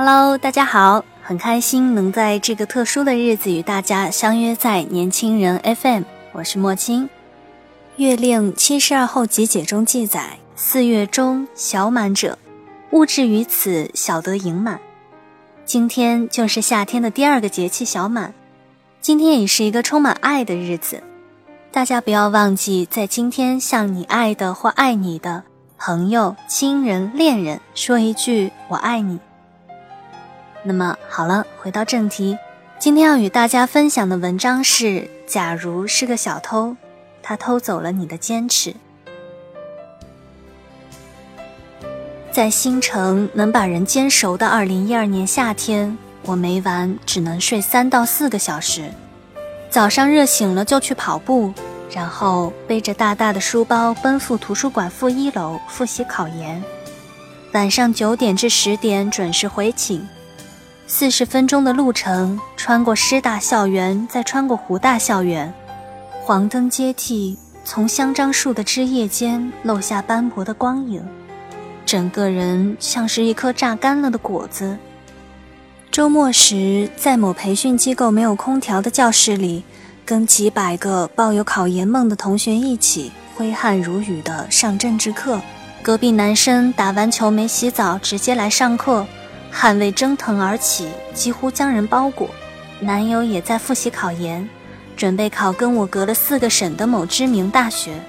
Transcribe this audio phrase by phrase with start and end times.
[0.00, 7.06] Hello，大家好，很开心能在这个特殊的日子与大家相约在年轻人 FM，我是莫青。
[7.96, 12.38] 《月令七十二候集解》中记载：四月中小满者，
[12.92, 14.78] 物质于此小得盈满。
[15.64, 18.32] 今天就是夏天的第二个节气小满，
[19.00, 21.02] 今天也是一个充满爱的日子。
[21.72, 25.42] 大家不要忘记，在今天向你爱的或爱你的
[25.76, 29.18] 朋友、亲人、恋人说一句“我爱你”。
[30.64, 32.36] 那么好了，回到正题，
[32.78, 36.76] 今天要与大家分享的文章是：假如是个小偷，
[37.22, 38.74] 他偷走了你的坚持。
[42.30, 48.90] 在新城能把人煎熟的二零一二年夏天，我每晚只能睡三到四个小时。
[49.70, 51.52] 早上热醒了就去跑步，
[51.90, 56.62] 然后背着大大的书包奔赴图书馆负一楼复习考研。
[57.52, 60.06] 晚上九点至十点准时回寝。
[60.90, 65.52] 四十分钟的路程，穿过师大校园，再穿过湖大校园，
[66.24, 71.06] 黄灯接替从香樟树的枝叶间漏下斑驳的光影，
[71.84, 74.78] 整个人像是一颗榨干了的果子。
[75.90, 79.64] 周末时，在某培训机构没有空调的教室里，
[80.06, 85.38] 跟几百个抱有考研梦的同学一起挥汗如雨的上政治课。
[85.82, 89.06] 隔壁男生打完球没洗澡，直接来上课。
[89.50, 92.28] 汗味蒸腾而起，几乎将人包裹。
[92.80, 94.48] 男友也在复习考研，
[94.96, 98.00] 准备考跟我隔了四个省的某知名大学。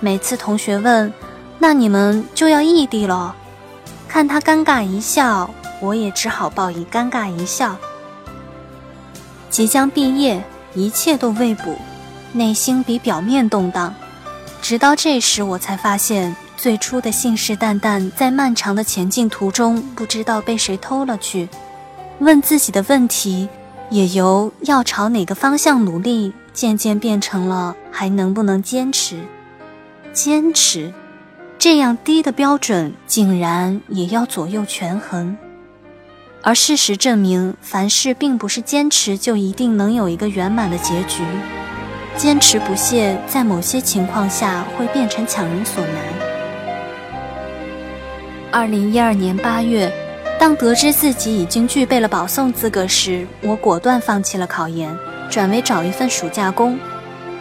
[0.00, 1.12] 每次同学问
[1.60, 3.36] ：“那你们就要异地了？”
[4.08, 5.48] 看他尴尬一笑，
[5.80, 7.76] 我也只好报以尴尬一笑。
[9.48, 10.42] 即将毕业，
[10.74, 11.76] 一切都未卜，
[12.32, 13.94] 内心比表面动荡。
[14.60, 16.34] 直到这时，我才发现。
[16.60, 21.48] 最初的信誓旦旦，在漫长的前进途中，不知道被谁偷了去。
[22.18, 23.48] 问自己的问题，
[23.88, 29.24] 也由要朝哪个方向努力，渐渐变成了还能不能坚持。
[30.12, 30.92] 坚持，
[31.58, 35.38] 这样低的标准，竟然也要左右权衡。
[36.42, 41.22] 而事实证明，凡事并不是坚持就一定能有一个圆满的结局。
[42.18, 46.19] 坚持不懈，在某些情况下会变成强人所难。
[48.52, 49.92] 二零一二年八月，
[50.38, 54.92] 当得知自己已经具备了保送资格时，我果断放弃了考研，
[55.30, 56.76] 转为找一份暑假工。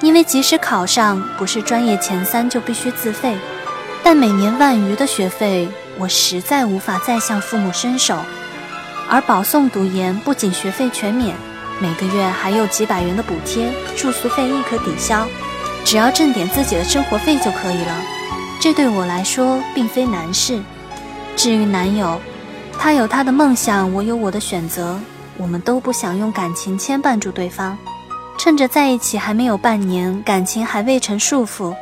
[0.01, 3.35] 因为即使考上，不是专业前三就必须自费，
[4.03, 5.67] 但每年万余的学费，
[5.97, 8.15] 我实在无法再向父母伸手。
[9.09, 11.35] 而保送读研不仅学费全免，
[11.79, 15.25] 每个月还有几百元的补贴，住宿费亦可抵消，
[15.83, 17.95] 只要挣点自己的生活费就可以了。
[18.61, 20.61] 这对我来说并非难事。
[21.39, 22.19] 至于男友，
[22.77, 24.99] 他有他的梦想，我有我的选择。
[25.37, 27.77] 我们都不想用感情牵绊住对方，
[28.37, 31.73] 趁着在一起还没有半年，感情还未成束缚，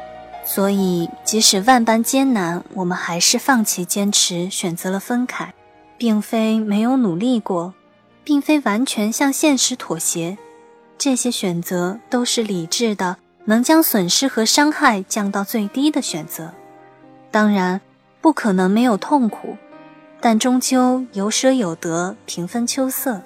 [0.46, 5.52] 所以即使万般艰难，我们还是放弃坚持，选择了分开，
[5.98, 7.74] 并非没有努力过，
[8.24, 10.38] 并非完全向现实妥协，
[11.00, 16.54] 这些选择都是理智的，能将损失和伤害降到最低的选择。
[17.32, 17.82] 当然。
[18.28, 19.56] 不可能没有痛苦，
[20.20, 23.22] 但终究有舍有得，平分秋色。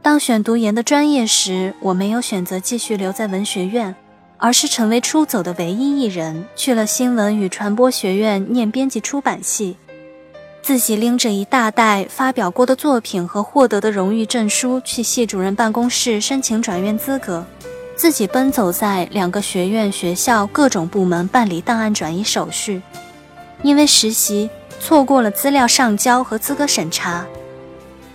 [0.00, 3.96] 当选读研的专业时，我没有选择继续留在文学院，
[4.36, 9.76] 而是成为出走的唯一一人，去了新闻与传播学院念编辑出版系。
[10.62, 17.44] 自己拎着一大袋发表过的作品和获得的荣誉证书，去系主任办公室申请转院资格，
[17.96, 22.80] 自己奔走在两个学院、学校各种部门办理档案转移手续。
[23.62, 24.48] 因为实习
[24.80, 27.26] 错过了资料上交和资格审查，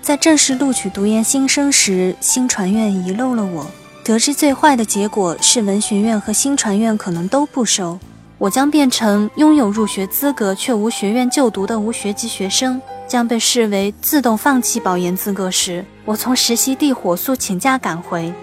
[0.02, 3.66] 在正式录取读研新生时，新传院遗漏了我。
[4.04, 7.98] 得知最坏的结果是文学院和新传院可能都不收，
[8.38, 18.34] 我将变成拥有入学资格却无学院就读的无学籍学生，将被视为自动放弃保研资格时，我从实习地火速请假赶回，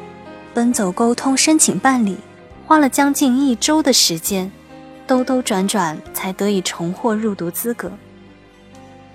[0.54, 2.16] 奔走沟通申请办理。
[2.66, 4.50] 花了将近一周的时间，
[5.10, 7.90] 兜兜转转才得以重获入读资格。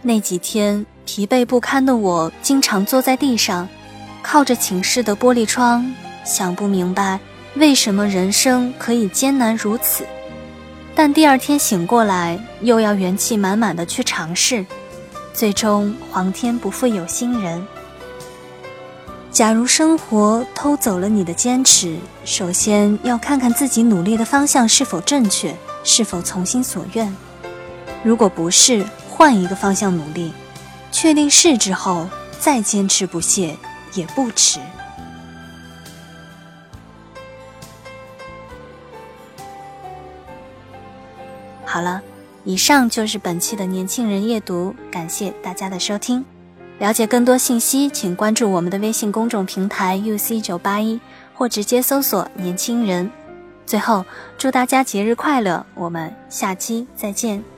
[0.02, 3.66] 那几天疲惫不堪的我，经常坐在地上，
[4.22, 5.90] 靠着寝室的玻璃窗，
[6.26, 7.18] 想不明白
[7.56, 10.06] 为什么人生可以艰难如此。
[10.94, 14.66] 但第二天醒过来，又要元气满满的去尝试，
[15.32, 17.66] 最终皇天不负有心人。
[19.36, 25.54] 假如生活偷走了你的坚持，首先要看看自己努力的方向是否正确，
[25.84, 27.14] 是否从心所愿。
[28.02, 30.32] 如果不是，换一个方向努力，
[30.90, 32.08] 确定是之后
[32.40, 33.58] 再坚持不懈
[33.94, 34.62] 也不迟。
[41.66, 42.02] 好了，
[42.46, 46.24] 以上就是本期的年轻人夜读，感谢大家的收听。
[46.78, 51.00] 了解更多信息，请关注我们的微信公众平台 UC 九八一，
[51.34, 53.10] 或直接搜索“年轻人”。
[53.66, 54.06] 最后，
[54.38, 55.66] 祝大家节日快乐！
[55.74, 57.55] 我们下期再见。